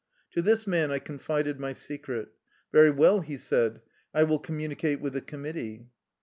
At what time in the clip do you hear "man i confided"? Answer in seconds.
0.65-1.59